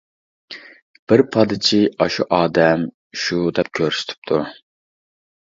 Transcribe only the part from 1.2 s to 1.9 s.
پادىچى